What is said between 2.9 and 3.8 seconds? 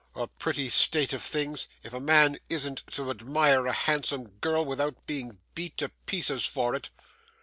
admire a